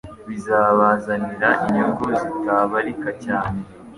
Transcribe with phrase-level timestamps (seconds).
[0.27, 3.59] bizabazanira inyungu zitabarika cyane